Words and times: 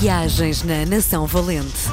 Viagens 0.00 0.62
na 0.62 0.84
Nação 0.84 1.26
Valente. 1.26 1.88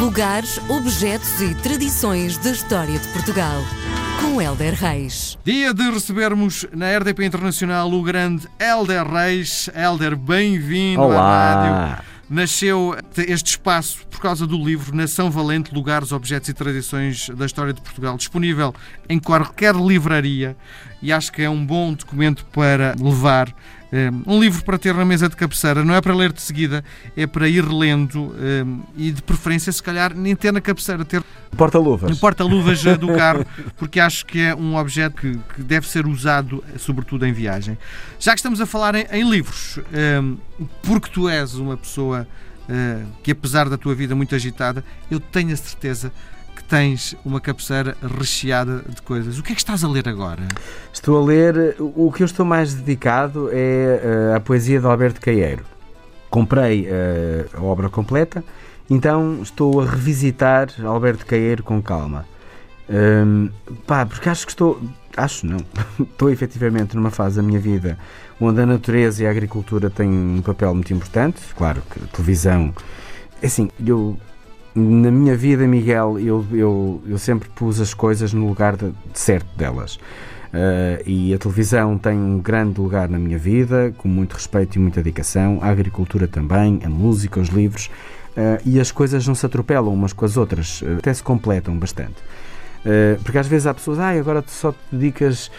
Lugares, 0.00 0.58
objetos 0.68 1.40
e 1.40 1.54
tradições 1.54 2.36
da 2.38 2.50
história 2.50 2.98
de 2.98 3.06
Portugal. 3.08 3.62
Com 4.20 4.42
Helder 4.42 4.74
Reis. 4.74 5.38
Dia 5.44 5.72
de 5.72 5.88
recebermos 5.88 6.66
na 6.72 6.98
RDP 6.98 7.24
Internacional 7.24 7.92
o 7.92 8.02
grande 8.02 8.48
Helder 8.58 9.06
Reis. 9.06 9.70
Helder, 9.72 10.16
bem-vindo 10.16 11.02
à 11.02 11.94
rádio. 11.94 12.04
Nasceu 12.28 12.96
este 13.16 13.50
espaço 13.50 14.04
por 14.10 14.18
causa 14.18 14.46
do 14.46 14.56
livro 14.56 14.96
Nação 14.96 15.30
Valente, 15.30 15.72
Lugares, 15.72 16.10
Objetos 16.10 16.48
e 16.48 16.54
Tradições 16.54 17.28
da 17.28 17.46
História 17.46 17.72
de 17.72 17.80
Portugal, 17.80 18.16
disponível 18.16 18.74
em 19.08 19.20
qualquer 19.20 19.76
livraria 19.76 20.56
e 21.00 21.12
acho 21.12 21.30
que 21.30 21.42
é 21.42 21.48
um 21.48 21.64
bom 21.64 21.92
documento 21.92 22.44
para 22.46 22.96
levar. 23.00 23.54
Eh, 23.94 24.10
Um 24.26 24.40
livro 24.40 24.64
para 24.64 24.76
ter 24.76 24.92
na 24.92 25.04
mesa 25.04 25.28
de 25.28 25.36
cabeceira, 25.36 25.84
não 25.84 25.94
é 25.94 26.00
para 26.00 26.12
ler 26.14 26.32
de 26.32 26.42
seguida, 26.42 26.84
é 27.16 27.28
para 27.28 27.48
ir 27.48 27.64
lendo 27.64 28.34
eh, 28.40 28.64
e 28.96 29.12
de 29.12 29.22
preferência, 29.22 29.70
se 29.70 29.80
calhar, 29.80 30.12
nem 30.12 30.34
ter 30.34 30.52
na 30.52 30.60
cabeceira, 30.60 31.04
ter 31.04 31.20
no 31.20 31.56
Porta-luvas. 31.56 32.18
porta-luvas 32.18 32.82
do 32.98 33.14
carro, 33.14 33.46
porque 33.78 34.00
acho 34.00 34.26
que 34.26 34.40
é 34.40 34.54
um 34.54 34.74
objeto 34.76 35.14
que, 35.14 35.38
que 35.54 35.62
deve 35.62 35.86
ser 35.88 36.06
usado, 36.06 36.62
sobretudo 36.76 37.24
em 37.24 37.32
viagem. 37.32 37.78
Já 38.18 38.32
que 38.32 38.38
estamos 38.40 38.60
a 38.60 38.66
falar 38.66 38.96
em, 38.96 39.06
em 39.12 39.30
livros, 39.30 39.78
hum, 40.20 40.36
porque 40.82 41.08
tu 41.10 41.28
és 41.28 41.54
uma 41.54 41.76
pessoa 41.76 42.26
hum, 42.68 43.06
que, 43.22 43.30
apesar 43.30 43.68
da 43.68 43.78
tua 43.78 43.94
vida 43.94 44.16
muito 44.16 44.34
agitada, 44.34 44.84
eu 45.08 45.20
tenho 45.20 45.52
a 45.52 45.56
certeza 45.56 46.10
tens 46.68 47.16
uma 47.24 47.40
cabeceira 47.40 47.96
recheada 48.18 48.82
de 48.88 49.02
coisas. 49.02 49.38
O 49.38 49.42
que 49.42 49.52
é 49.52 49.54
que 49.54 49.60
estás 49.60 49.84
a 49.84 49.88
ler 49.88 50.08
agora? 50.08 50.42
Estou 50.92 51.22
a 51.22 51.24
ler. 51.24 51.76
O 51.78 52.10
que 52.12 52.22
eu 52.22 52.26
estou 52.26 52.44
mais 52.44 52.74
dedicado 52.74 53.50
é 53.52 54.00
eh, 54.02 54.36
a 54.36 54.40
poesia 54.40 54.80
de 54.80 54.86
Alberto 54.86 55.20
Caeiro. 55.20 55.64
Comprei 56.30 56.86
eh, 56.88 57.46
a 57.54 57.62
obra 57.62 57.88
completa, 57.88 58.42
então 58.90 59.40
estou 59.42 59.80
a 59.80 59.86
revisitar 59.86 60.68
Alberto 60.84 61.24
Caeiro 61.26 61.62
com 61.62 61.80
calma. 61.80 62.26
Hum, 62.88 63.50
pá, 63.86 64.04
porque 64.04 64.28
acho 64.28 64.44
que 64.44 64.52
estou. 64.52 64.80
Acho 65.16 65.46
não. 65.46 65.58
estou 66.00 66.30
efetivamente 66.30 66.96
numa 66.96 67.10
fase 67.10 67.36
da 67.36 67.42
minha 67.42 67.60
vida 67.60 67.98
onde 68.40 68.60
a 68.60 68.66
natureza 68.66 69.22
e 69.22 69.26
a 69.26 69.30
agricultura 69.30 69.88
têm 69.88 70.10
um 70.10 70.42
papel 70.42 70.74
muito 70.74 70.92
importante. 70.92 71.40
Claro 71.56 71.82
que 71.90 72.02
a 72.02 72.06
televisão. 72.08 72.74
é 73.40 73.46
Assim, 73.46 73.70
eu. 73.84 74.16
Na 74.74 75.10
minha 75.10 75.36
vida, 75.36 75.66
Miguel, 75.68 76.18
eu, 76.18 76.44
eu, 76.52 77.02
eu 77.06 77.18
sempre 77.18 77.48
pus 77.48 77.80
as 77.80 77.94
coisas 77.94 78.32
no 78.32 78.48
lugar 78.48 78.76
de, 78.76 78.92
certo 79.12 79.46
delas. 79.56 79.96
Uh, 80.54 81.02
e 81.06 81.32
a 81.34 81.38
televisão 81.38 81.96
tem 81.96 82.18
um 82.18 82.40
grande 82.40 82.80
lugar 82.80 83.08
na 83.08 83.18
minha 83.18 83.38
vida, 83.38 83.94
com 83.98 84.08
muito 84.08 84.32
respeito 84.32 84.76
e 84.76 84.78
muita 84.80 85.00
dedicação. 85.00 85.58
A 85.62 85.68
agricultura 85.68 86.26
também, 86.26 86.80
a 86.84 86.88
música, 86.88 87.38
os 87.38 87.48
livros. 87.48 87.86
Uh, 88.36 88.58
e 88.64 88.80
as 88.80 88.90
coisas 88.90 89.26
não 89.28 89.34
se 89.34 89.46
atropelam 89.46 89.94
umas 89.94 90.12
com 90.12 90.24
as 90.24 90.36
outras, 90.36 90.82
uh, 90.82 90.96
até 90.98 91.14
se 91.14 91.22
completam 91.22 91.76
bastante. 91.76 92.16
Uh, 92.84 93.22
porque 93.22 93.38
às 93.38 93.46
vezes 93.46 93.66
há 93.66 93.72
pessoas, 93.74 93.98
ah, 93.98 94.10
agora 94.10 94.42
tu 94.42 94.50
só 94.50 94.70
te 94.72 94.78
dedicas 94.92 95.50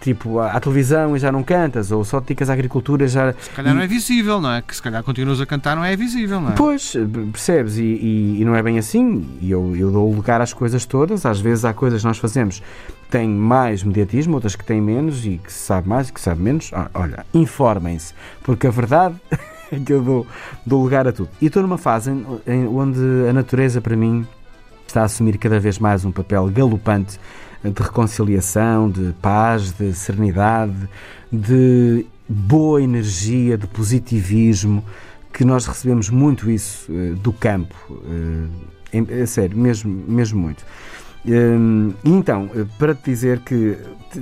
tipo, 0.00 0.38
à, 0.38 0.52
à 0.52 0.60
televisão 0.60 1.14
e 1.16 1.18
já 1.18 1.30
não 1.30 1.42
cantas, 1.42 1.90
ou 1.92 2.04
só 2.04 2.20
te 2.20 2.28
dedicas 2.28 2.48
à 2.48 2.52
agricultura 2.54 3.04
e 3.04 3.08
já. 3.08 3.34
Se 3.38 3.50
calhar 3.50 3.74
não 3.74 3.82
é 3.82 3.86
visível, 3.86 4.40
não 4.40 4.50
é? 4.52 4.62
Que 4.62 4.74
se 4.74 4.80
calhar 4.80 5.02
continuas 5.02 5.40
a 5.40 5.46
cantar, 5.46 5.76
não 5.76 5.84
é 5.84 5.94
visível, 5.96 6.40
não 6.40 6.50
é? 6.50 6.52
Pois, 6.52 6.96
percebes? 7.32 7.76
E, 7.76 7.82
e- 7.82 8.40
e 8.40 8.44
não 8.44 8.54
é 8.54 8.62
bem 8.62 8.78
assim. 8.78 9.26
E 9.42 9.50
eu, 9.50 9.74
eu 9.76 9.90
dou 9.90 10.10
lugar 10.14 10.40
às 10.40 10.52
coisas 10.54 10.86
todas. 10.86 11.26
Às 11.26 11.40
vezes 11.40 11.64
há 11.64 11.74
coisas 11.74 12.00
que 12.00 12.06
nós 12.08 12.18
fazemos 12.18 12.60
que 12.60 13.10
têm 13.10 13.28
mais 13.28 13.82
mediatismo, 13.82 14.34
outras 14.36 14.54
que 14.56 14.64
têm 14.64 14.80
menos 14.80 15.26
e 15.26 15.38
que 15.42 15.52
se 15.52 15.58
sabe 15.58 15.88
mais 15.88 16.08
e 16.08 16.12
que 16.12 16.20
se 16.20 16.24
sabe 16.24 16.40
menos. 16.40 16.70
Ah, 16.72 16.88
Olha, 16.94 17.26
informem-se, 17.34 18.14
porque 18.42 18.66
a 18.68 18.70
verdade 18.70 19.16
é 19.72 19.78
que 19.78 19.92
eu 19.92 20.00
dou, 20.02 20.26
dou 20.64 20.82
lugar 20.82 21.06
a 21.08 21.12
tudo. 21.12 21.28
E 21.42 21.46
estou 21.46 21.62
numa 21.62 21.76
fase 21.78 22.10
em- 22.10 22.24
em- 22.46 22.66
onde 22.68 23.00
a 23.28 23.32
natureza, 23.32 23.80
para 23.80 23.96
mim, 23.96 24.24
está 24.90 25.02
a 25.02 25.04
assumir 25.04 25.38
cada 25.38 25.60
vez 25.60 25.78
mais 25.78 26.04
um 26.04 26.10
papel 26.10 26.48
galopante 26.48 27.20
de 27.62 27.80
reconciliação, 27.80 28.90
de 28.90 29.14
paz, 29.22 29.70
de 29.70 29.94
serenidade, 29.94 30.74
de 31.30 32.04
boa 32.28 32.82
energia, 32.82 33.56
de 33.56 33.68
positivismo, 33.68 34.84
que 35.32 35.44
nós 35.44 35.64
recebemos 35.66 36.10
muito 36.10 36.50
isso 36.50 36.90
eh, 36.90 37.14
do 37.22 37.32
campo. 37.32 37.76
eh, 38.92 39.22
é 39.22 39.26
sério, 39.26 39.56
mesmo, 39.56 40.04
mesmo 40.08 40.40
muito. 40.40 40.64
Hum, 41.24 41.92
e 42.02 42.10
então, 42.10 42.50
eh, 42.52 42.64
para 42.76 42.92
te 42.92 43.04
dizer 43.04 43.38
que 43.40 43.76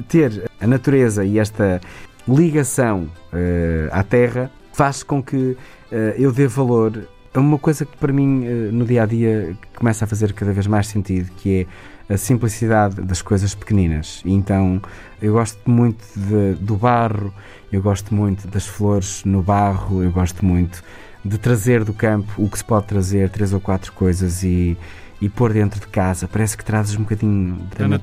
ter 0.06 0.50
a 0.60 0.66
natureza 0.66 1.24
e 1.24 1.38
esta 1.38 1.80
ligação 2.28 3.08
eh, 3.32 3.88
à 3.90 4.02
terra 4.02 4.50
faz 4.74 5.02
com 5.02 5.22
que 5.22 5.56
eh, 5.90 6.14
eu 6.18 6.30
dê 6.30 6.46
valor 6.46 7.08
uma 7.38 7.58
coisa 7.58 7.84
que 7.84 7.96
para 7.96 8.12
mim 8.12 8.44
eh, 8.44 8.70
no 8.72 8.84
dia 8.84 9.02
a 9.02 9.06
dia 9.06 9.56
começa 9.76 10.04
a 10.04 10.08
fazer 10.08 10.32
cada 10.32 10.52
vez 10.52 10.66
mais 10.66 10.86
sentido, 10.86 11.30
que 11.36 11.66
é 12.08 12.14
a 12.14 12.16
simplicidade 12.16 13.00
das 13.02 13.20
coisas 13.22 13.54
pequeninas. 13.54 14.22
Então 14.24 14.80
eu 15.20 15.34
gosto 15.34 15.58
muito 15.70 16.04
de- 16.16 16.54
do 16.54 16.76
barro, 16.76 17.32
eu 17.72 17.82
gosto 17.82 18.14
muito 18.14 18.48
das 18.48 18.66
flores 18.66 19.22
no 19.24 19.42
barro, 19.42 20.02
eu 20.02 20.10
gosto 20.10 20.44
muito 20.44 20.82
de 21.24 21.36
trazer 21.36 21.84
do 21.84 21.92
campo 21.92 22.32
o 22.42 22.48
que 22.48 22.56
se 22.58 22.64
pode 22.64 22.86
trazer, 22.86 23.28
três 23.28 23.52
ou 23.52 23.60
quatro 23.60 23.92
coisas 23.92 24.42
e, 24.42 24.76
e 25.20 25.28
pôr 25.28 25.52
dentro 25.52 25.78
de 25.80 25.86
casa. 25.88 26.26
Parece 26.26 26.56
que 26.56 26.64
trazes 26.64 26.94
um 26.96 27.00
bocadinho 27.02 27.56
da, 27.76 27.78
Da 27.80 27.88
natureza. 27.88 27.96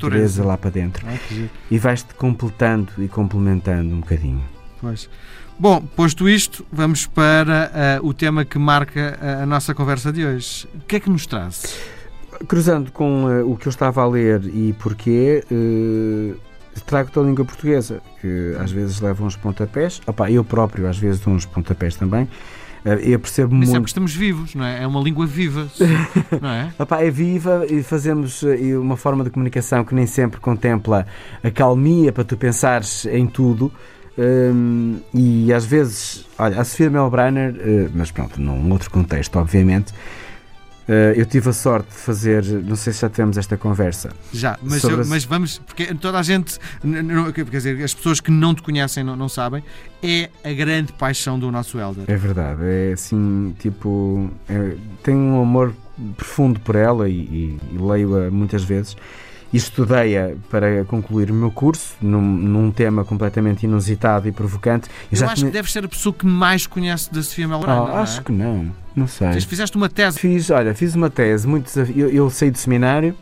natureza. 0.44 0.44
lá 0.46 0.58
para 0.58 0.70
dentro 0.70 1.06
Ah, 1.10 1.18
e 1.72 1.78
vais-te 1.80 2.14
completando 2.14 2.92
e 3.00 3.08
complementando 3.08 3.96
um 3.96 4.02
bocadinho. 4.02 4.44
Pois. 4.86 5.10
Bom, 5.58 5.82
posto 5.82 6.30
isto, 6.30 6.64
vamos 6.72 7.08
para 7.08 7.72
ah, 7.74 8.00
o 8.04 8.14
tema 8.14 8.46
que 8.46 8.60
marca 8.60 9.18
ah, 9.20 9.42
a 9.42 9.46
nossa 9.48 9.74
conversa 9.74 10.14
de 10.14 10.24
hoje. 10.24 10.68
O 10.76 10.82
que 10.82 10.98
é 10.98 11.00
que 11.00 11.10
nos 11.10 11.26
traz? 11.26 11.76
Cruzando 12.48 12.92
com 12.92 13.28
eh, 13.28 13.42
o 13.42 13.56
que 13.56 13.68
eu 13.68 13.72
estava 13.72 14.04
a 14.04 14.08
ler 14.08 14.44
e 14.46 14.74
porquê, 14.74 15.44
eh, 15.50 16.36
trago-te 16.86 17.18
a 17.18 17.24
língua 17.24 17.44
portuguesa, 17.44 18.00
que 18.22 18.56
às 18.60 18.72
vezes 18.72 19.02
leva 19.02 19.24
uns 19.24 19.36
pontapés. 19.36 20.00
Opa, 20.06 20.30
eu 20.30 20.44
próprio 20.44 20.88
às 20.88 21.00
vezes 21.00 21.20
dou 21.20 21.34
uns 21.34 21.48
pontapés 21.48 21.96
também. 21.96 22.30
Eh, 22.86 23.14
eu 23.14 23.20
percebo 23.20 23.56
é 23.56 23.58
muito. 23.58 23.88
estamos 23.88 24.14
vivos, 24.14 24.54
não 24.54 24.64
é? 24.64 24.84
É 24.84 24.88
uma 24.88 25.02
língua 25.02 25.26
viva, 25.26 25.68
não 26.40 26.50
é? 26.50 26.72
Opa, 26.78 27.02
é 27.02 27.10
viva 27.10 27.66
e 27.68 27.82
fazemos 27.82 28.44
eh, 28.44 28.78
uma 28.78 28.96
forma 28.96 29.24
de 29.24 29.32
comunicação 29.32 29.84
que 29.84 29.96
nem 29.96 30.06
sempre 30.06 30.40
contempla 30.40 31.08
a 31.44 31.50
calmia 31.50 32.14
para 32.14 32.24
tu 32.24 32.38
pensares 32.38 33.06
em 33.08 33.26
tudo. 33.26 33.72
Hum, 34.18 35.00
e 35.14 35.52
às 35.54 35.66
vezes, 35.66 36.26
olha, 36.38 36.60
a 36.62 36.64
Sofia 36.64 36.90
Melbrenner, 36.90 37.56
eh, 37.60 37.90
mas 37.94 38.12
pronto, 38.12 38.40
num 38.40 38.72
outro 38.72 38.90
contexto, 38.90 39.36
obviamente, 39.38 39.94
eh, 40.88 41.14
eu 41.18 41.26
tive 41.26 41.50
a 41.50 41.54
sorte 41.54 41.90
de 41.90 41.96
fazer, 41.96 42.44
não 42.64 42.78
sei 42.78 42.94
se 42.94 43.02
já 43.02 43.10
tivemos 43.10 43.38
esta 43.38 43.58
conversa, 43.58 44.12
Já, 44.32 44.58
mas, 44.62 44.82
eu- 44.86 45.02
as- 45.02 45.10
mas 45.10 45.26
vamos, 45.26 45.58
porque 45.66 45.94
toda 45.96 46.18
a 46.20 46.24
gente, 46.24 46.58
n- 46.84 47.00
n- 47.02 47.34
quer 47.34 47.44
dizer, 47.44 47.84
as 47.84 47.94
pessoas 47.94 48.22
que 48.22 48.32
não 48.32 48.56
te 48.56 48.62
conhecem 48.62 49.04
não, 49.04 49.18
não 49.18 49.28
sabem, 49.28 49.62
é 50.02 50.30
a 50.46 50.54
grande 50.54 50.94
paixão 50.94 51.38
do 51.38 51.52
nosso 51.52 51.78
Elder. 51.78 52.06
É 52.08 52.16
verdade, 52.16 52.62
é 52.64 52.94
assim, 52.94 53.54
tipo, 53.60 54.30
é- 54.48 54.76
tenho 55.04 55.18
um 55.20 55.42
amor 55.42 55.74
profundo 56.16 56.60
por 56.62 56.76
ela 56.78 57.10
e, 57.10 57.14
e- 57.14 57.60
e 57.74 57.78
leio-a 57.78 58.30
muitas 58.32 58.64
vezes. 58.64 58.96
Estudei-a 59.56 60.34
para 60.50 60.84
concluir 60.86 61.32
o 61.32 61.34
meu 61.34 61.50
curso 61.52 61.96
num, 62.02 62.22
num 62.22 62.72
tema 62.72 63.04
completamente 63.06 63.64
inusitado 63.64 64.28
e 64.28 64.32
provocante. 64.32 64.90
Eu, 65.12 65.24
acho 65.26 65.36
tinha- 65.36 65.48
que 65.48 65.54
deves 65.54 65.72
ser 65.72 65.86
a 65.86 65.88
pessoa 65.88 66.14
que 66.14 66.26
mais 66.26 66.68
conhece 66.68 67.12
da 67.14 67.24
Sofia 67.24 67.48
Melbrana, 67.48 67.82
Ah, 67.82 67.88
não 67.88 67.98
é? 67.98 68.02
acho 68.02 68.22
que 68.24 68.32
não, 68.32 68.72
não 68.96 69.08
sei. 69.08 69.32
Fiz- 69.34 69.46
Fizeste 69.46 69.78
uma 69.78 69.88
tese. 69.90 70.20
Fiz, 70.20 70.50
olha, 70.50 70.74
fiz 70.76 70.94
uma 70.96 71.10
tese 71.10 71.48
muito 71.48 71.72
eu, 71.96 72.10
eu 72.10 72.30
saí 72.30 72.52
do 72.52 72.58
seminário 72.58 73.16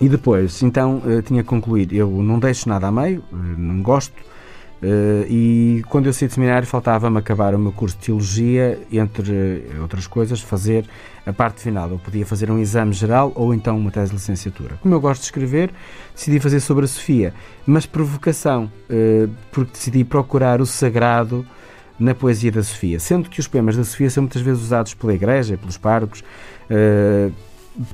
e 0.00 0.08
depois, 0.08 0.62
então, 0.62 1.00
eh, 1.06 1.22
tinha 1.22 1.42
que 1.42 1.48
concluir. 1.48 1.92
Eu 1.92 2.10
não 2.10 2.38
deixo 2.38 2.68
nada 2.68 2.88
a 2.88 2.92
meio, 2.92 3.22
eh, 3.32 3.36
não 3.56 3.80
gosto. 3.82 4.12
Eh, 4.86 5.26
e 5.30 5.82
quando 5.88 6.06
eu 6.06 6.12
saí 6.12 6.28
do 6.28 6.34
seminário, 6.34 6.68
faltava-me 6.68 7.16
acabar 7.16 7.54
o 7.54 7.58
meu 7.58 7.72
curso 7.72 7.96
de 7.96 8.04
Teologia, 8.04 8.78
entre 8.92 9.32
eh, 9.32 9.80
outras 9.80 10.06
coisas, 10.06 10.42
fazer 10.42 10.84
a 11.24 11.32
parte 11.32 11.62
final. 11.62 11.88
Eu 11.88 11.98
podia 11.98 12.26
fazer 12.26 12.50
um 12.50 12.58
exame 12.58 12.92
geral 12.92 13.32
ou 13.34 13.54
então 13.54 13.78
uma 13.78 13.90
tese 13.90 14.10
de 14.10 14.16
licenciatura. 14.16 14.76
Como 14.82 14.94
eu 14.94 15.00
gosto 15.00 15.22
de 15.22 15.26
escrever, 15.28 15.70
decidi 16.14 16.38
fazer 16.38 16.60
sobre 16.60 16.84
a 16.84 16.88
Sofia, 16.88 17.32
mas 17.66 17.86
provocação, 17.86 18.70
eh, 18.90 19.26
porque 19.50 19.72
decidi 19.72 20.04
procurar 20.04 20.60
o 20.60 20.66
sagrado 20.66 21.46
na 21.98 22.14
poesia 22.14 22.52
da 22.52 22.62
Sofia, 22.62 23.00
sendo 23.00 23.30
que 23.30 23.40
os 23.40 23.48
poemas 23.48 23.78
da 23.78 23.84
Sofia 23.84 24.10
são 24.10 24.24
muitas 24.24 24.42
vezes 24.42 24.62
usados 24.62 24.92
pela 24.92 25.14
Igreja, 25.14 25.56
pelos 25.56 25.78
párocos, 25.78 26.22
eh, 26.68 27.30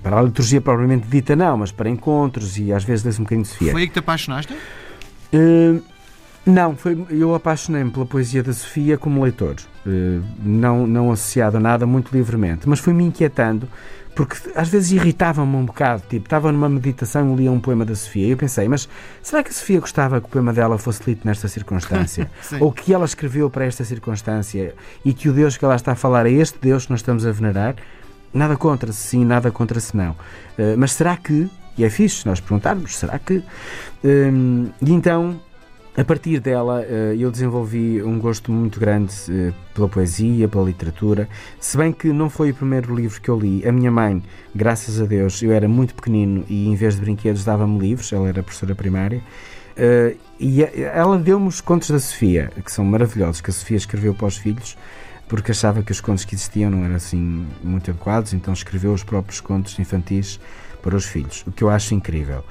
para 0.03 0.19
a 0.19 0.23
liturgia 0.23 0.61
propriamente 0.61 1.07
dita 1.07 1.37
não, 1.37 1.59
mas 1.59 1.71
para 1.71 1.89
encontros 1.89 2.59
e 2.59 2.73
às 2.73 2.83
vezes 2.83 3.05
lê-se 3.05 3.21
um 3.21 3.25
bocadinho 3.25 3.45
de 3.45 3.49
Sofia. 3.49 3.71
Foi 3.71 3.83
aí 3.83 3.87
que 3.87 3.93
te 3.93 4.01
apaixonaste? 4.01 4.53
Eh, 5.33 5.81
Não, 6.47 6.75
foi, 6.75 7.07
eu 7.11 7.35
apaixonei-me 7.35 7.91
pela 7.91 8.07
poesia 8.07 8.43
da 8.43 8.53
Sofia 8.53 8.97
como 8.97 9.23
leitor, 9.23 9.57
uh, 9.87 10.25
não, 10.43 10.87
não 10.87 11.13
associado 11.13 11.59
a 11.59 11.61
nada, 11.61 11.87
muito 11.87 12.11
livremente, 12.17 12.69
mas 12.69 12.79
fui-me 12.79 13.05
inquietando 13.05 13.69
porque 14.15 14.37
às 14.55 14.69
vezes 14.69 14.93
irritava-me 14.93 15.55
um 15.57 15.65
bocado, 15.65 16.03
tipo, 16.09 16.27
estava 16.27 16.51
numa 16.51 16.69
meditação 16.69 17.33
e 17.33 17.37
lia 17.37 17.53
um 17.53 17.61
poema 17.61 17.85
da 17.85 17.95
Sofia 17.95 18.27
e 18.27 18.31
eu 18.31 18.37
pensei, 18.37 18.69
mas 18.69 18.89
será 19.23 19.43
que 19.43 19.51
a 19.51 19.53
Sofia 19.53 19.81
gostava 19.81 20.21
que 20.21 20.27
o 20.27 20.29
poema 20.29 20.53
dela 20.53 20.77
fosse 20.79 21.03
lido 21.07 21.21
nesta 21.25 21.49
circunstância? 21.49 22.31
Ou 22.61 22.73
que 22.73 22.93
ela 22.93 23.05
escreveu 23.05 23.49
para 23.49 23.65
esta 23.65 23.85
circunstância 23.85 24.75
e 25.05 25.15
que 25.15 25.29
o 25.29 25.33
Deus 25.33 25.57
que 25.57 25.65
ela 25.65 25.77
está 25.77 25.93
a 25.93 25.95
falar 25.95 26.27
é 26.27 26.33
este 26.33 26.59
Deus 26.61 26.85
que 26.85 26.91
nós 26.91 27.01
estamos 27.01 27.25
a 27.25 27.33
venerar? 27.33 27.77
Nada 28.33 28.57
contra 28.57 28.93
se 28.93 29.09
sim, 29.09 29.25
nada 29.25 29.51
contra 29.51 29.81
se 29.81 29.97
não. 29.97 30.11
Uh, 30.11 30.77
mas 30.77 30.93
será 30.93 31.17
que, 31.17 31.51
e 31.77 31.85
é 31.85 31.91
fixe 31.91 32.27
nós 32.27 32.41
perguntarmos, 32.41 32.97
será 32.97 33.19
que? 33.19 33.39
Uh, 33.39 34.71
e 34.83 34.93
então 34.93 35.41
a 35.97 36.05
partir 36.05 36.39
dela, 36.39 36.85
eh, 36.85 37.17
eu 37.19 37.31
desenvolvi 37.33 38.01
um 38.03 38.19
gosto 38.19 38.53
muito 38.53 38.79
grande 38.79 39.13
eh, 39.29 39.53
pela 39.75 39.89
poesia, 39.89 40.47
pela 40.47 40.65
literatura. 40.65 41.29
Se 41.59 41.77
bem 41.77 41.93
que 41.93 42.13
não 42.13 42.31
foi 42.31 42.53
o 42.53 42.55
primeiro 42.55 42.95
livro 42.95 43.21
que 43.21 43.29
eu 43.29 43.39
li. 43.39 43.67
A 43.67 43.73
minha 43.73 43.91
mãe, 43.91 44.23
graças 44.55 45.01
a 45.01 45.05
Deus, 45.05 45.43
eu 45.43 45.51
era 45.51 45.69
muito 45.69 45.95
pequenino 45.95 46.45
e 46.49 46.69
em 46.69 46.77
vez 46.77 46.95
de 46.95 47.01
brinquedos 47.01 47.45
dava-me 47.45 47.77
livros. 47.79 48.13
Ela 48.13 48.29
era 48.29 48.43
professora 48.43 48.75
primária. 48.75 49.21
Eh, 49.77 50.15
e 50.39 50.63
ela 50.63 51.19
deu-me 51.19 51.49
os 51.49 51.61
contos 51.61 51.91
da 51.91 51.99
Sofia, 51.99 52.53
que 52.65 52.71
são 52.71 52.85
maravilhosos, 52.85 53.41
que 53.41 53.51
a 53.51 53.53
Sofia 53.53 53.77
escreveu 53.77 54.15
para 54.15 54.29
os 54.29 54.37
filhos, 54.37 54.79
porque 55.29 55.51
achava 55.51 55.83
que 55.83 55.91
os 55.91 56.01
contos 56.01 56.25
que 56.25 56.37
existiam 56.37 56.71
não 56.71 56.85
eram 56.85 56.95
assim 56.95 57.47
muito 57.65 57.91
adequados, 57.91 58.33
então 58.33 58.55
escreveu 58.55 58.93
os 58.93 59.03
próprios 59.03 59.41
contos 59.41 59.79
infantis 59.79 60.39
para 60.83 60.97
os 60.97 61.05
filhos, 61.05 61.45
o 61.47 61.53
que 61.53 61.63
eu 61.63 61.69
acho 61.69 61.95
incrível 61.95 62.45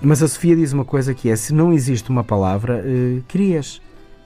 mas 0.00 0.22
a 0.22 0.28
Sofia 0.28 0.56
diz 0.56 0.72
uma 0.72 0.84
coisa 0.84 1.14
que 1.14 1.30
é: 1.30 1.36
se 1.36 1.52
não 1.52 1.72
existe 1.72 2.10
uma 2.10 2.24
palavra, 2.24 2.84
uh, 2.84 3.22
crias. 3.28 3.80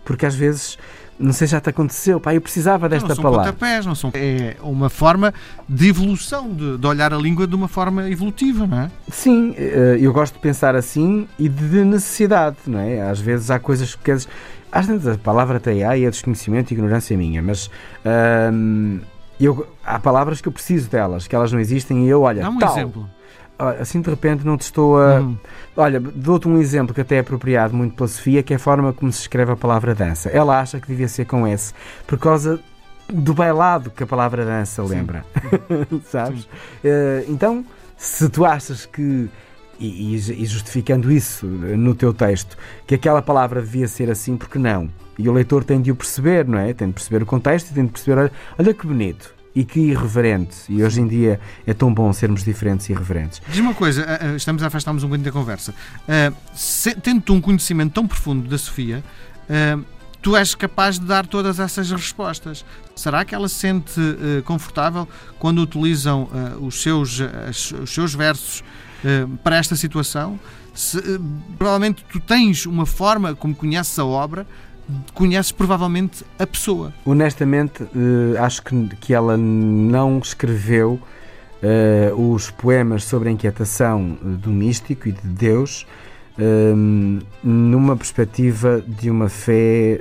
Porque 0.05 0.26
às 0.26 0.35
vezes, 0.35 0.79
não 1.19 1.32
sei, 1.32 1.47
já 1.47 1.61
te 1.61 1.69
aconteceu, 1.69 2.19
pá, 2.19 2.35
eu 2.35 2.41
precisava 2.41 2.88
desta 2.88 3.08
não, 3.08 3.14
não 3.14 3.23
palavra. 3.23 3.52
Pontapés, 3.52 3.87
não 3.87 3.94
são 3.94 4.11
É 4.14 4.56
uma 4.62 4.88
forma 4.88 5.32
de 5.69 5.88
evolução, 5.88 6.52
de, 6.52 6.79
de, 6.79 6.87
olhar 6.87 7.12
a 7.12 7.17
língua 7.17 7.47
de 7.47 7.55
uma 7.55 7.69
forma 7.69 8.08
evolutiva, 8.11 8.67
não 8.67 8.81
é? 8.81 8.91
Sim, 9.11 9.50
uh, 9.50 9.55
eu 10.00 10.12
gosto 10.12 10.35
de 10.35 10.41
pensar 10.41 10.75
assim 10.75 11.29
e 11.38 11.49
de 11.49 11.85
necessidade, 11.85 12.56
não 12.67 12.81
é? 12.81 13.02
Às 13.02 13.20
vezes 13.20 13.50
há 13.50 13.58
coisas 13.58 13.94
que. 13.94 14.11
Às 14.11 14.87
vezes 14.87 15.06
a 15.06 15.19
palavra 15.19 15.58
até 15.58 15.85
há 15.85 15.97
e 15.97 16.05
é 16.05 16.11
desconhecimento 16.11 16.73
e 16.73 16.75
ignorância 16.75 17.17
minha, 17.17 17.43
mas. 17.43 17.70
Eu, 19.38 19.67
há 19.82 19.99
palavras 19.99 20.43
que 20.43 20.49
eu 20.49 20.52
preciso 20.52 20.91
delas, 20.91 21.26
que 21.26 21.35
elas 21.35 21.50
não 21.50 21.58
existem 21.58 22.05
e 22.05 22.08
eu, 22.11 22.20
olha, 22.20 22.43
Dá 22.43 22.50
um 22.50 22.58
tal, 22.58 22.73
exemplo 22.73 23.08
assim 23.79 24.01
de 24.01 24.09
repente 24.09 24.45
não 24.45 24.57
te 24.57 24.62
estou 24.62 25.01
a. 25.01 25.21
Uhum. 25.21 25.37
Olha, 25.77 26.01
dou-te 26.01 26.49
um 26.49 26.59
exemplo 26.59 26.95
que 26.95 27.01
até 27.01 27.17
é 27.17 27.19
apropriado 27.21 27.75
muito 27.75 27.95
pela 27.95 28.09
Sofia, 28.09 28.43
que 28.43 28.53
é 28.53 28.57
a 28.57 28.59
forma 28.59 28.93
como 28.93 29.12
se 29.12 29.21
escreve 29.21 29.53
a 29.53 29.57
palavra 29.57 29.95
dança. 29.95 30.29
Ela 30.31 30.61
acha 30.61 30.81
que 30.81 30.87
devia 30.87 31.09
ser 31.09 31.27
com 31.27 31.47
S, 31.47 31.75
por 32.07 32.19
causa 32.19 32.61
do 33.09 33.35
bailado 33.35 33.91
que 33.91 34.03
a 34.03 34.07
palavra 34.07 34.45
dança 34.45 34.83
lembra. 34.83 35.25
Sabes? 36.09 36.45
Uh, 36.45 37.29
então, 37.29 37.65
se 37.97 38.29
tu 38.29 38.45
achas 38.45 38.87
que. 38.87 39.29
E, 39.79 40.15
e, 40.15 40.45
justificando 40.45 41.11
isso 41.11 41.47
no 41.47 41.95
teu 41.95 42.12
texto, 42.12 42.55
que 42.87 42.95
aquela 42.95 43.23
palavra 43.23 43.62
devia 43.62 43.89
ser 43.89 44.11
assim, 44.11 44.37
porque 44.37 44.59
não? 44.59 44.91
E 45.19 45.27
o 45.27 45.33
leitor 45.33 45.65
tem 45.65 45.81
de 45.81 45.91
o 45.91 45.97
perceber, 45.97 46.47
não 46.47 46.59
é? 46.59 46.75
Tem 46.75 46.89
de 46.89 46.93
perceber 46.93 47.23
o 47.23 47.27
contexto 47.27 47.71
e 47.71 47.75
tem 47.75 47.87
de 47.87 47.91
perceber, 47.91 48.21
olha, 48.21 48.33
olha 48.59 48.75
que 48.75 48.87
bonito 48.87 49.39
e 49.55 49.64
que 49.64 49.81
irreverente. 49.81 50.56
E 50.69 50.82
hoje 50.82 51.00
em 51.00 51.08
dia 51.08 51.41
é 51.67 51.75
tão 51.75 51.93
bom 51.93 52.12
sermos 52.12 52.44
diferentes 52.44 52.88
e 52.88 52.93
irreverentes. 52.93 53.43
Diz 53.49 53.58
uma 53.58 53.75
coisa, 53.75 54.02
eh, 54.02 54.19
eh, 54.23 54.37
estamos 54.37 54.62
a 54.62 54.69
afastar-nos 54.69 55.02
um 55.02 55.08
bocadinho 55.08 55.25
da 55.25 55.32
conversa. 55.32 55.75
Uh, 56.02 57.00
tendo 57.02 57.32
um 57.32 57.41
conhecimento 57.41 57.93
tão 57.93 58.06
profundo 58.06 58.49
da 58.49 58.56
Sofia, 58.56 59.02
uh, 59.49 59.85
tu 60.23 60.37
és 60.37 60.55
capaz 60.55 60.99
de 60.99 61.06
dar 61.06 61.26
todas 61.26 61.58
essas 61.58 61.91
respostas. 61.91 62.64
Será 62.94 63.25
que 63.25 63.35
ela 63.35 63.49
se 63.49 63.56
sente 63.56 64.00
uh, 64.00 64.43
confortável 64.44 65.08
quando 65.38 65.61
utilizam 65.61 66.29
os, 66.61 66.81
seus, 66.82 67.20
os 67.82 67.91
seus 67.91 68.14
versos 68.14 68.62
para 69.43 69.56
esta 69.56 69.75
situação? 69.75 70.38
Se, 70.75 71.00
provavelmente 71.58 72.05
tu 72.12 72.20
tens 72.20 72.67
uma 72.67 72.87
forma, 72.87 73.35
como 73.35 73.55
conheces 73.55 73.99
a 73.99 74.05
obra, 74.05 74.47
conheces 75.14 75.52
provavelmente 75.52 76.25
a 76.38 76.46
pessoa. 76.46 76.92
Honestamente, 77.04 77.82
uh, 77.82 77.88
acho 78.38 78.62
que, 78.62 78.88
que 78.96 79.14
ela 79.14 79.37
não 79.37 80.19
escreveu 80.19 81.00
uh, 81.62 82.32
os 82.32 82.50
poemas 82.50 83.04
sobre 83.04 83.28
a 83.28 83.32
inquietação 83.32 84.19
eh, 84.22 84.28
do 84.38 84.50
místico 84.50 85.08
e 85.08 85.12
de 85.12 85.26
Deus 85.26 85.87
uh, 86.38 87.25
numa 87.42 87.96
perspectiva 87.96 88.82
de 88.87 89.10
uma 89.10 89.28
fé 89.28 90.00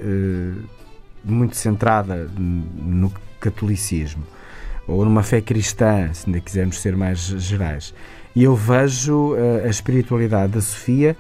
muito 1.24 1.56
centrada 1.58 2.30
no 2.38 3.12
catolicismo 3.40 4.24
ou 4.88 5.06
numa 5.06 5.22
fé 5.22 5.42
cristã, 5.42 6.10
se 6.14 6.28
ainda 6.28 6.40
quisermos 6.40 6.80
ser 6.80 6.96
mais 6.96 7.20
gerais. 7.20 7.94
E 8.36 8.44
eu 8.44 8.56
vejo 8.56 9.36
a 9.64 9.68
espiritualidade 9.68 10.54
da 10.54 10.62
Sofia 10.62 11.16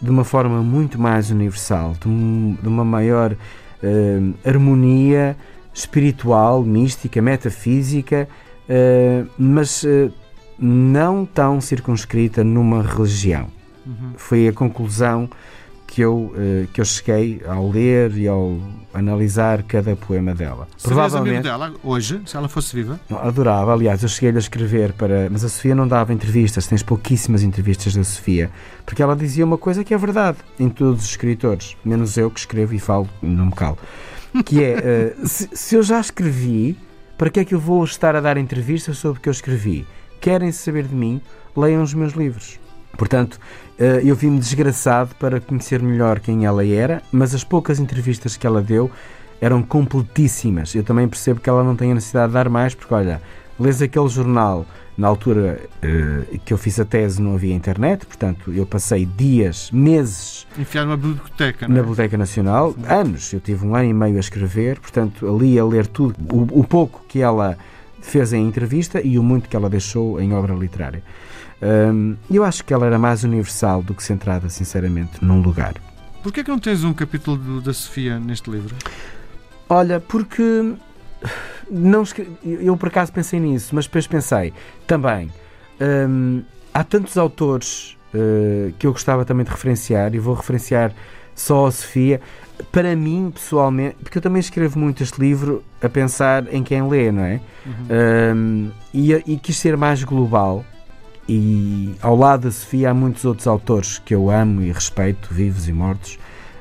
de 0.00 0.10
uma 0.10 0.24
forma 0.24 0.62
muito 0.62 1.00
mais 1.00 1.30
universal, 1.30 1.94
de, 2.00 2.08
um, 2.08 2.56
de 2.60 2.68
uma 2.68 2.84
maior 2.84 3.32
uh, 3.32 4.34
harmonia 4.44 5.36
espiritual, 5.72 6.62
mística, 6.62 7.20
metafísica, 7.20 8.28
uh, 8.68 9.28
mas 9.38 9.82
uh, 9.82 10.12
não 10.58 11.24
tão 11.24 11.60
circunscrita 11.60 12.42
numa 12.42 12.82
religião. 12.82 13.48
Uhum. 13.86 14.12
Foi 14.16 14.48
a 14.48 14.52
conclusão 14.52 15.28
que 15.90 16.02
eu, 16.02 16.14
uh, 16.14 16.68
que 16.72 16.80
eu 16.80 16.84
cheguei 16.84 17.42
ao 17.44 17.68
ler 17.68 18.16
e 18.16 18.28
ao 18.28 18.56
analisar 18.94 19.64
cada 19.64 19.96
poema 19.96 20.32
dela. 20.32 20.68
Provavelmente 20.80 21.48
amigo 21.48 21.66
dela 21.66 21.74
hoje, 21.82 22.22
se 22.24 22.36
ela 22.36 22.48
fosse 22.48 22.76
viva? 22.76 23.00
Adorava, 23.10 23.72
aliás, 23.72 24.00
eu 24.04 24.08
cheguei-lhe 24.08 24.36
a 24.36 24.40
escrever 24.40 24.92
para. 24.92 25.28
Mas 25.28 25.44
a 25.44 25.48
Sofia 25.48 25.74
não 25.74 25.88
dava 25.88 26.12
entrevistas, 26.12 26.68
tens 26.68 26.84
pouquíssimas 26.84 27.42
entrevistas 27.42 27.96
da 27.96 28.04
Sofia, 28.04 28.52
porque 28.86 29.02
ela 29.02 29.16
dizia 29.16 29.44
uma 29.44 29.58
coisa 29.58 29.82
que 29.82 29.92
é 29.92 29.98
verdade 29.98 30.38
em 30.60 30.68
todos 30.68 31.02
os 31.02 31.10
escritores, 31.10 31.76
menos 31.84 32.16
eu 32.16 32.30
que 32.30 32.38
escrevo 32.38 32.72
e 32.72 32.78
falo, 32.78 33.08
não 33.20 33.46
me 33.46 33.52
calo. 33.52 33.76
Que 34.44 34.62
é, 34.62 35.16
uh, 35.18 35.26
se, 35.26 35.50
se 35.52 35.74
eu 35.74 35.82
já 35.82 35.98
escrevi, 35.98 36.78
para 37.18 37.30
que 37.30 37.40
é 37.40 37.44
que 37.44 37.54
eu 37.54 37.60
vou 37.60 37.82
estar 37.82 38.14
a 38.14 38.20
dar 38.20 38.36
entrevistas 38.36 38.96
sobre 38.96 39.18
o 39.18 39.22
que 39.22 39.28
eu 39.28 39.32
escrevi? 39.32 39.84
Querem 40.20 40.52
saber 40.52 40.84
de 40.84 40.94
mim? 40.94 41.20
Leiam 41.56 41.82
os 41.82 41.92
meus 41.94 42.12
livros. 42.12 42.59
Portanto, 43.00 43.40
eh, 43.78 44.02
eu 44.04 44.14
vi-me 44.14 44.38
desgraçado 44.38 45.14
para 45.14 45.40
conhecer 45.40 45.82
melhor 45.82 46.20
quem 46.20 46.44
ela 46.44 46.62
era, 46.66 47.02
mas 47.10 47.34
as 47.34 47.42
poucas 47.42 47.80
entrevistas 47.80 48.36
que 48.36 48.46
ela 48.46 48.60
deu 48.60 48.90
eram 49.40 49.62
completíssimas. 49.62 50.74
Eu 50.74 50.84
também 50.84 51.08
percebo 51.08 51.40
que 51.40 51.48
ela 51.48 51.64
não 51.64 51.74
tem 51.74 51.92
a 51.92 51.94
necessidade 51.94 52.26
de 52.26 52.34
dar 52.34 52.50
mais, 52.50 52.74
porque 52.74 52.92
olha, 52.92 53.22
lês 53.58 53.80
aquele 53.80 54.06
jornal, 54.06 54.66
na 54.98 55.08
altura 55.08 55.62
uh, 55.82 56.38
que 56.40 56.52
eu 56.52 56.58
fiz 56.58 56.78
a 56.78 56.84
tese 56.84 57.22
não 57.22 57.36
havia 57.36 57.54
internet, 57.54 58.04
portanto 58.04 58.52
eu 58.52 58.66
passei 58.66 59.06
dias, 59.06 59.70
meses. 59.70 60.46
Enfiado 60.58 60.88
numa 60.88 60.98
biblioteca, 60.98 61.66
Na 61.66 61.76
é? 61.76 61.78
Biblioteca 61.78 62.18
Nacional, 62.18 62.74
anos. 62.86 63.32
Eu 63.32 63.40
tive 63.40 63.64
um 63.64 63.74
ano 63.74 63.88
e 63.88 63.94
meio 63.94 64.18
a 64.18 64.20
escrever, 64.20 64.78
portanto 64.78 65.26
ali 65.26 65.58
a 65.58 65.64
ler 65.64 65.86
tudo, 65.86 66.16
o, 66.30 66.60
o 66.60 66.64
pouco 66.64 67.02
que 67.08 67.22
ela 67.22 67.56
fez 68.00 68.32
em 68.32 68.46
entrevista 68.46 69.00
e 69.00 69.18
o 69.18 69.22
muito 69.22 69.48
que 69.48 69.56
ela 69.56 69.68
deixou 69.68 70.20
em 70.20 70.32
obra 70.32 70.54
literária. 70.54 71.02
Um, 71.62 72.16
eu 72.30 72.42
acho 72.42 72.64
que 72.64 72.72
ela 72.72 72.86
era 72.86 72.98
mais 72.98 73.22
universal 73.22 73.82
do 73.82 73.94
que 73.94 74.02
centrada, 74.02 74.48
sinceramente, 74.48 75.22
num 75.22 75.42
lugar. 75.42 75.74
Porquê 76.22 76.42
que 76.42 76.50
não 76.50 76.58
tens 76.58 76.84
um 76.84 76.92
capítulo 76.92 77.60
da 77.60 77.72
Sofia 77.72 78.18
neste 78.18 78.50
livro? 78.50 78.74
Olha, 79.68 80.00
porque 80.00 80.74
não 81.70 82.02
eu 82.44 82.76
por 82.76 82.88
acaso 82.88 83.12
pensei 83.12 83.38
nisso, 83.38 83.74
mas 83.74 83.86
depois 83.86 84.06
pensei 84.06 84.52
também 84.86 85.30
hum, 86.08 86.42
há 86.74 86.82
tantos 86.82 87.16
autores 87.16 87.96
uh, 88.14 88.72
que 88.78 88.86
eu 88.86 88.92
gostava 88.92 89.24
também 89.24 89.44
de 89.44 89.50
referenciar 89.50 90.14
e 90.14 90.18
vou 90.18 90.34
referenciar 90.34 90.92
só 91.34 91.66
a 91.66 91.72
Sofia. 91.72 92.20
Para 92.70 92.94
mim, 92.94 93.30
pessoalmente, 93.32 93.96
porque 94.02 94.18
eu 94.18 94.22
também 94.22 94.40
escrevo 94.40 94.78
muito 94.78 95.02
este 95.02 95.18
livro 95.18 95.64
a 95.80 95.88
pensar 95.88 96.52
em 96.52 96.62
quem 96.62 96.86
lê, 96.86 97.10
não 97.10 97.24
é? 97.24 97.40
Uhum. 97.64 98.36
Um, 98.36 98.70
e, 98.92 99.12
e 99.14 99.38
quis 99.38 99.56
ser 99.56 99.76
mais 99.76 100.04
global 100.04 100.64
e 101.32 101.94
ao 102.02 102.16
lado 102.16 102.42
da 102.42 102.50
Sofia 102.50 102.90
há 102.90 102.94
muitos 102.94 103.24
outros 103.24 103.46
autores 103.46 104.00
que 104.00 104.12
eu 104.12 104.28
amo 104.28 104.62
e 104.62 104.72
respeito, 104.72 105.32
vivos 105.32 105.68
e 105.68 105.72
mortos. 105.72 106.18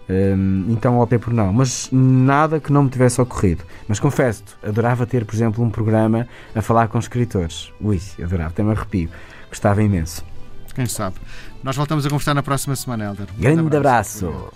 Um, 0.08 0.66
então 0.70 1.00
optei 1.00 1.18
por 1.18 1.34
não, 1.34 1.52
mas 1.52 1.90
nada 1.92 2.60
que 2.60 2.72
não 2.72 2.84
me 2.84 2.90
tivesse 2.90 3.20
ocorrido. 3.20 3.64
Mas 3.88 4.00
confesso-te, 4.00 4.56
adorava 4.64 5.08
ter, 5.08 5.26
por 5.26 5.34
exemplo, 5.34 5.64
um 5.64 5.72
programa 5.72 6.28
a 6.54 6.62
falar 6.62 6.88
com 6.88 7.00
escritores. 7.00 7.74
Ui, 7.82 8.00
adorava, 8.22 8.50
até 8.50 8.62
me 8.62 8.72
arrepio. 8.72 9.10
Gostava 9.50 9.82
imenso. 9.82 10.29
Quem 10.80 10.86
sabe? 10.86 11.18
Nós 11.62 11.76
voltamos 11.76 12.06
a 12.06 12.10
conversar 12.10 12.34
na 12.34 12.42
próxima 12.42 12.74
semana, 12.74 13.04
Helder. 13.04 13.28
Grande 13.38 13.76
abraço. 13.76 14.28
abraço. 14.28 14.54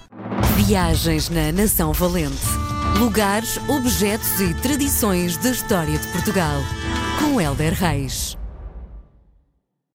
Viagens 0.56 1.30
na 1.30 1.51
Nação 1.51 1.92
Valente. 1.92 2.46
Lugares, 2.98 3.58
objetos 3.68 4.39
e 4.39 4.53
tradições 4.62 5.36
da 5.36 5.50
história 5.50 6.00
de 6.00 6.08
Portugal. 6.13 6.62
Com 7.20 7.42
Helder 7.42 7.74
Reis. 7.74 8.38